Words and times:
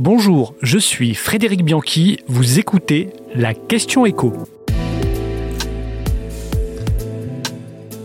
Bonjour, 0.00 0.54
je 0.62 0.78
suis 0.78 1.12
Frédéric 1.16 1.64
Bianchi, 1.64 2.20
vous 2.28 2.60
écoutez 2.60 3.10
la 3.34 3.52
question 3.52 4.06
écho. 4.06 4.32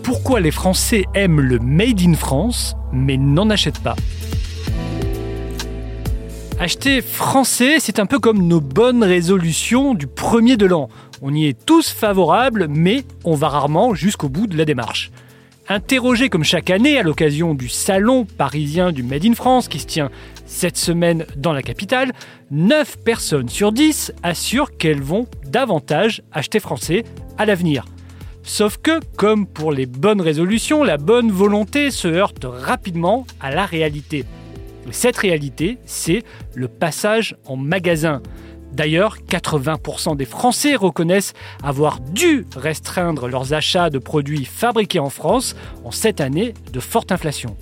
Pourquoi 0.01 0.39
les 0.39 0.49
Français 0.49 1.05
aiment 1.13 1.39
le 1.39 1.59
Made 1.59 2.01
in 2.01 2.15
France 2.15 2.75
mais 2.91 3.17
n'en 3.17 3.47
achètent 3.51 3.83
pas? 3.83 3.95
Acheter 6.59 7.03
français, 7.03 7.75
c'est 7.79 7.99
un 7.99 8.07
peu 8.07 8.17
comme 8.17 8.47
nos 8.47 8.59
bonnes 8.59 9.03
résolutions 9.03 9.93
du 9.93 10.07
premier 10.07 10.57
de 10.57 10.65
l'an. 10.65 10.89
On 11.21 11.31
y 11.31 11.45
est 11.45 11.63
tous 11.63 11.91
favorables, 11.91 12.69
mais 12.69 13.03
on 13.23 13.35
va 13.35 13.49
rarement 13.49 13.93
jusqu'au 13.93 14.29
bout 14.29 14.47
de 14.47 14.57
la 14.57 14.65
démarche. 14.65 15.11
Interrogé 15.69 16.29
comme 16.29 16.43
chaque 16.43 16.71
année 16.71 16.97
à 16.97 17.03
l'occasion 17.03 17.53
du 17.53 17.69
salon 17.69 18.25
parisien 18.25 18.91
du 18.91 19.03
Made 19.03 19.25
in 19.25 19.33
France 19.33 19.67
qui 19.67 19.79
se 19.79 19.85
tient 19.85 20.09
cette 20.53 20.77
semaine 20.77 21.25
dans 21.35 21.51
la 21.51 21.63
capitale, 21.63 22.11
9 22.51 22.99
personnes 23.03 23.49
sur 23.49 23.71
10 23.71 24.13
assurent 24.21 24.77
qu'elles 24.77 25.01
vont 25.01 25.27
davantage 25.45 26.21
acheter 26.31 26.59
français 26.59 27.03
à 27.37 27.45
l'avenir. 27.45 27.85
Sauf 28.43 28.77
que, 28.77 28.99
comme 29.17 29.47
pour 29.47 29.71
les 29.71 29.85
bonnes 29.85 30.21
résolutions, 30.21 30.83
la 30.83 30.97
bonne 30.97 31.31
volonté 31.31 31.91
se 31.91 32.07
heurte 32.07 32.45
rapidement 32.45 33.25
à 33.41 33.51
la 33.51 33.65
réalité. 33.65 34.25
Cette 34.91 35.17
réalité, 35.17 35.79
c'est 35.85 36.23
le 36.53 36.67
passage 36.67 37.35
en 37.45 37.55
magasin. 37.55 38.21
D'ailleurs, 38.73 39.17
80% 39.17 40.15
des 40.17 40.25
Français 40.25 40.75
reconnaissent 40.75 41.33
avoir 41.63 41.99
dû 41.99 42.45
restreindre 42.55 43.27
leurs 43.27 43.53
achats 43.53 43.89
de 43.89 43.99
produits 43.99 44.45
fabriqués 44.45 44.99
en 44.99 45.09
France 45.09 45.55
en 45.83 45.91
cette 45.91 46.21
année 46.21 46.53
de 46.71 46.79
forte 46.79 47.11
inflation. 47.11 47.55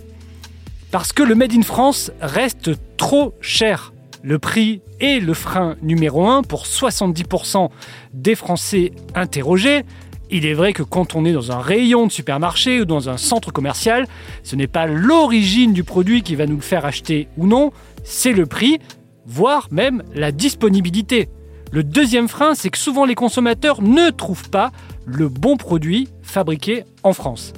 Parce 0.92 1.14
que 1.14 1.24
le 1.24 1.36
Made 1.36 1.54
in 1.54 1.62
France 1.62 2.12
reste 2.20 2.72
trop 2.98 3.34
cher. 3.40 3.94
Le 4.24 4.40
prix 4.40 4.82
est 5.00 5.24
le 5.24 5.34
frein 5.34 5.78
numéro 5.82 6.28
un 6.28 6.44
pour 6.44 6.66
70% 6.66 7.70
des 8.14 8.36
Français 8.36 8.92
interrogés. 9.16 9.84
Il 10.30 10.46
est 10.46 10.54
vrai 10.54 10.74
que 10.74 10.84
quand 10.84 11.16
on 11.16 11.24
est 11.24 11.32
dans 11.32 11.54
un 11.54 11.60
rayon 11.60 12.08
de 12.08 12.12
supermarché 12.12 12.82
ou 12.82 12.86
dans 12.86 13.10
un 13.10 13.16
centre 13.16 13.54
commercial, 13.54 14.06
ce 14.44 14.58
n'est 14.58 14.68
pas 14.68 14.86
l'origine 14.86 15.72
du 15.72 15.86
produit 15.86 16.24
qui 16.24 16.36
va 16.36 16.46
nous 16.46 16.58
le 16.58 16.62
faire 16.62 16.86
acheter 16.86 17.30
ou 17.38 17.48
non, 17.48 17.72
c'est 18.04 18.34
le 18.34 18.46
prix, 18.46 18.80
voire 19.26 19.70
même 19.72 20.04
la 20.14 20.34
disponibilité. 20.34 21.30
Le 21.72 21.84
deuxième 21.84 22.28
frein, 22.28 22.54
c'est 22.54 22.70
que 22.70 22.78
souvent 22.78 23.06
les 23.06 23.16
consommateurs 23.16 23.82
ne 23.82 24.10
trouvent 24.10 24.50
pas 24.50 24.72
le 25.06 25.30
bon 25.30 25.56
produit 25.56 26.10
fabriqué 26.22 26.84
en 27.04 27.14
France. 27.14 27.54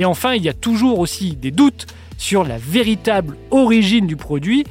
Et 0.00 0.04
enfin, 0.04 0.34
il 0.34 0.42
y 0.42 0.48
a 0.48 0.54
toujours 0.54 0.98
aussi 0.98 1.36
des 1.36 1.52
doutes 1.52 1.86
sur 2.22 2.44
la 2.44 2.56
véritable 2.56 3.36
origine 3.50 4.06
du 4.06 4.14
produit 4.14 4.64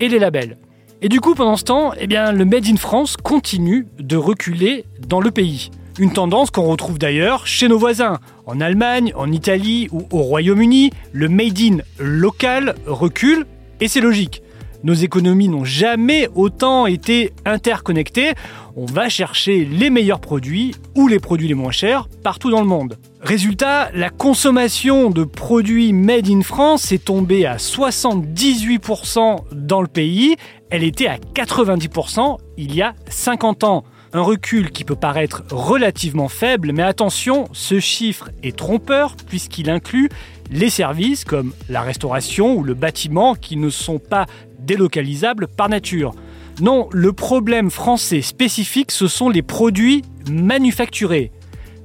et 0.00 0.08
les 0.08 0.18
labels. 0.18 0.58
Et 1.02 1.08
du 1.08 1.20
coup, 1.20 1.36
pendant 1.36 1.56
ce 1.56 1.62
temps, 1.62 1.92
eh 2.00 2.06
le 2.08 2.44
Made 2.44 2.66
in 2.66 2.76
France 2.76 3.16
continue 3.16 3.86
de 4.00 4.16
reculer 4.16 4.84
dans 5.06 5.20
le 5.20 5.30
pays. 5.30 5.70
Une 6.00 6.12
tendance 6.12 6.50
qu'on 6.50 6.66
retrouve 6.66 6.98
d'ailleurs 6.98 7.46
chez 7.46 7.68
nos 7.68 7.78
voisins. 7.78 8.18
En 8.44 8.60
Allemagne, 8.60 9.12
en 9.14 9.30
Italie 9.30 9.88
ou 9.92 10.04
au 10.10 10.22
Royaume-Uni, 10.22 10.90
le 11.12 11.28
Made 11.28 11.60
in 11.60 11.76
local 12.00 12.74
recule 12.86 13.46
et 13.80 13.86
c'est 13.86 14.00
logique. 14.00 14.42
Nos 14.86 14.94
économies 14.94 15.48
n'ont 15.48 15.64
jamais 15.64 16.28
autant 16.36 16.86
été 16.86 17.32
interconnectées. 17.44 18.34
On 18.76 18.84
va 18.84 19.08
chercher 19.08 19.64
les 19.64 19.90
meilleurs 19.90 20.20
produits 20.20 20.76
ou 20.94 21.08
les 21.08 21.18
produits 21.18 21.48
les 21.48 21.54
moins 21.54 21.72
chers 21.72 22.06
partout 22.22 22.52
dans 22.52 22.60
le 22.60 22.68
monde. 22.68 22.96
Résultat, 23.20 23.90
la 23.94 24.10
consommation 24.10 25.10
de 25.10 25.24
produits 25.24 25.92
made 25.92 26.28
in 26.28 26.42
France 26.42 26.92
est 26.92 27.04
tombée 27.04 27.46
à 27.46 27.56
78% 27.56 29.38
dans 29.50 29.80
le 29.80 29.88
pays. 29.88 30.36
Elle 30.70 30.84
était 30.84 31.08
à 31.08 31.16
90% 31.16 32.38
il 32.56 32.72
y 32.72 32.80
a 32.80 32.94
50 33.08 33.64
ans. 33.64 33.82
Un 34.12 34.22
recul 34.22 34.70
qui 34.70 34.84
peut 34.84 34.94
paraître 34.94 35.42
relativement 35.50 36.28
faible, 36.28 36.70
mais 36.72 36.84
attention, 36.84 37.48
ce 37.52 37.80
chiffre 37.80 38.30
est 38.44 38.56
trompeur 38.56 39.16
puisqu'il 39.26 39.68
inclut 39.68 40.10
les 40.50 40.70
services 40.70 41.24
comme 41.24 41.52
la 41.68 41.82
restauration 41.82 42.54
ou 42.54 42.62
le 42.62 42.74
bâtiment 42.74 43.34
qui 43.34 43.56
ne 43.56 43.68
sont 43.68 43.98
pas 43.98 44.26
délocalisables 44.66 45.48
par 45.48 45.68
nature. 45.68 46.14
Non, 46.60 46.88
le 46.92 47.12
problème 47.12 47.70
français 47.70 48.22
spécifique, 48.22 48.90
ce 48.90 49.08
sont 49.08 49.28
les 49.28 49.42
produits 49.42 50.02
manufacturés. 50.30 51.30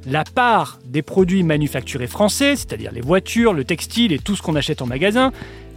La 0.06 0.24
part 0.24 0.80
des 0.86 1.02
produits 1.02 1.44
manufacturés 1.44 2.08
français, 2.08 2.56
c'est-à-dire 2.56 2.92
les 2.92 3.02
voitures, 3.02 3.54
le 3.54 3.66
textile 3.66 4.14
et 4.14 4.20
tout 4.20 4.36
ce 4.36 4.42
qu'on 4.42 4.56
achète 4.56 4.82
en 4.82 4.88
magasin, 4.88 5.32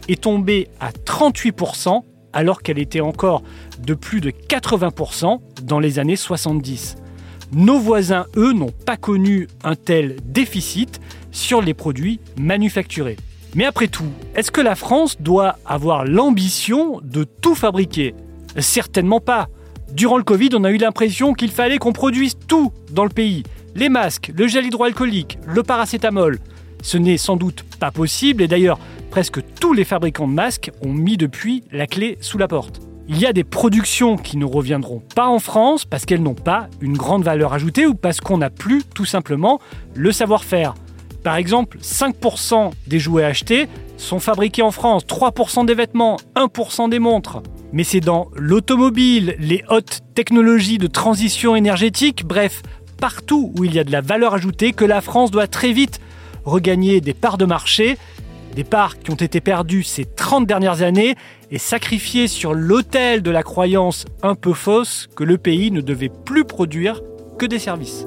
est 0.08 0.22
tombée 0.22 0.68
à 0.80 0.90
38% 0.92 2.02
alors 2.32 2.62
qu'elle 2.62 2.78
était 2.78 3.00
encore 3.00 3.42
de 3.78 3.94
plus 3.94 4.20
de 4.20 4.30
80% 4.30 5.40
dans 5.62 5.78
les 5.78 5.98
années 5.98 6.16
70. 6.16 6.96
Nos 7.52 7.78
voisins, 7.78 8.26
eux, 8.36 8.52
n'ont 8.52 8.72
pas 8.86 8.96
connu 8.96 9.48
un 9.62 9.76
tel 9.76 10.16
déficit 10.24 11.00
sur 11.30 11.60
les 11.60 11.74
produits 11.74 12.20
manufacturés. 12.38 13.16
Mais 13.54 13.64
après 13.64 13.86
tout, 13.86 14.10
est-ce 14.34 14.50
que 14.50 14.60
la 14.60 14.74
France 14.74 15.16
doit 15.20 15.56
avoir 15.64 16.04
l'ambition 16.04 17.00
de 17.04 17.22
tout 17.24 17.54
fabriquer? 17.54 18.14
Certainement 18.58 19.20
pas. 19.20 19.48
Durant 19.92 20.16
le 20.16 20.24
Covid, 20.24 20.50
on 20.54 20.64
a 20.64 20.70
eu 20.70 20.76
l'impression 20.76 21.34
qu'il 21.34 21.52
fallait 21.52 21.78
qu'on 21.78 21.92
produise 21.92 22.36
tout 22.48 22.72
dans 22.90 23.04
le 23.04 23.10
pays. 23.10 23.44
Les 23.76 23.88
masques, 23.88 24.32
le 24.36 24.48
gel 24.48 24.66
hydroalcoolique, 24.66 25.38
le 25.46 25.62
paracétamol. 25.62 26.38
Ce 26.82 26.98
n'est 26.98 27.16
sans 27.16 27.36
doute 27.36 27.64
pas 27.78 27.92
possible 27.92 28.42
et 28.42 28.48
d'ailleurs, 28.48 28.78
presque 29.10 29.40
tous 29.60 29.72
les 29.72 29.84
fabricants 29.84 30.28
de 30.28 30.32
masques 30.32 30.72
ont 30.84 30.92
mis 30.92 31.16
depuis 31.16 31.62
la 31.70 31.86
clé 31.86 32.18
sous 32.20 32.38
la 32.38 32.48
porte. 32.48 32.80
Il 33.06 33.18
y 33.18 33.26
a 33.26 33.32
des 33.32 33.44
productions 33.44 34.16
qui 34.16 34.36
ne 34.36 34.44
reviendront 34.44 35.02
pas 35.14 35.28
en 35.28 35.38
France 35.38 35.84
parce 35.84 36.06
qu'elles 36.06 36.22
n'ont 36.22 36.34
pas 36.34 36.68
une 36.80 36.96
grande 36.96 37.22
valeur 37.22 37.52
ajoutée 37.52 37.86
ou 37.86 37.94
parce 37.94 38.20
qu'on 38.20 38.38
n'a 38.38 38.50
plus 38.50 38.82
tout 38.82 39.04
simplement 39.04 39.60
le 39.94 40.10
savoir-faire. 40.10 40.74
Par 41.24 41.36
exemple, 41.36 41.78
5% 41.78 42.70
des 42.86 43.00
jouets 43.00 43.24
achetés 43.24 43.66
sont 43.96 44.20
fabriqués 44.20 44.62
en 44.62 44.70
France, 44.70 45.04
3% 45.06 45.66
des 45.66 45.74
vêtements, 45.74 46.18
1% 46.36 46.88
des 46.90 47.00
montres. 47.00 47.42
Mais 47.72 47.82
c'est 47.82 48.00
dans 48.00 48.28
l'automobile, 48.36 49.34
les 49.40 49.64
hautes 49.68 50.02
technologies 50.14 50.78
de 50.78 50.86
transition 50.86 51.56
énergétique, 51.56 52.24
bref, 52.24 52.62
partout 53.00 53.52
où 53.58 53.64
il 53.64 53.74
y 53.74 53.80
a 53.80 53.84
de 53.84 53.90
la 53.90 54.02
valeur 54.02 54.34
ajoutée 54.34 54.72
que 54.72 54.84
la 54.84 55.00
France 55.00 55.32
doit 55.32 55.48
très 55.48 55.72
vite 55.72 56.00
regagner 56.44 57.00
des 57.00 57.14
parts 57.14 57.38
de 57.38 57.46
marché 57.46 57.96
des 58.54 58.64
parts 58.64 58.98
qui 58.98 59.10
ont 59.10 59.16
été 59.16 59.40
perdues 59.40 59.82
ces 59.82 60.04
30 60.04 60.46
dernières 60.46 60.82
années 60.82 61.16
et 61.50 61.58
sacrifiées 61.58 62.28
sur 62.28 62.54
l'autel 62.54 63.22
de 63.22 63.30
la 63.30 63.42
croyance 63.42 64.04
un 64.22 64.34
peu 64.34 64.52
fausse 64.52 65.08
que 65.16 65.24
le 65.24 65.38
pays 65.38 65.70
ne 65.70 65.80
devait 65.80 66.10
plus 66.24 66.44
produire 66.44 67.02
que 67.38 67.46
des 67.46 67.58
services. 67.58 68.06